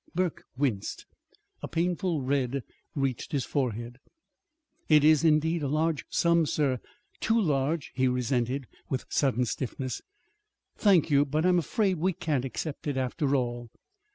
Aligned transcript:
Burke 0.15 0.45
winced. 0.57 1.05
A 1.61 1.67
painful 1.67 2.23
red 2.23 2.63
reached 2.95 3.33
his 3.33 3.45
forehead. 3.45 3.99
"It 4.89 5.03
is, 5.03 5.23
indeed, 5.23 5.61
a 5.61 5.67
large 5.67 6.05
sum, 6.09 6.47
sir, 6.47 6.79
too 7.19 7.39
large," 7.39 7.91
he 7.93 8.07
resented, 8.07 8.65
with 8.89 9.05
sudden 9.09 9.45
stiffness. 9.45 10.01
"Thank 10.75 11.11
you; 11.11 11.23
but 11.23 11.45
I'm 11.45 11.59
afraid 11.59 11.97
we 11.99 12.13
can't 12.13 12.45
accept 12.45 12.87
it, 12.87 12.97
after 12.97 13.35
all." 13.35 13.69